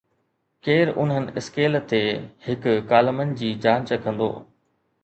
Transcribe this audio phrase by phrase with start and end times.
[0.67, 2.01] ڪير انهن اسڪيل تي
[2.49, 4.35] هڪ ڪالمن جي جانچ ڪندو